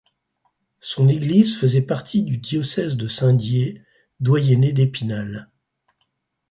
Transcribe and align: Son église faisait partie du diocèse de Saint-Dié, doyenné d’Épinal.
Son 0.79 1.07
église 1.09 1.55
faisait 1.55 1.83
partie 1.83 2.23
du 2.23 2.39
diocèse 2.39 2.97
de 2.97 3.07
Saint-Dié, 3.07 3.83
doyenné 4.19 4.73
d’Épinal. 4.73 5.51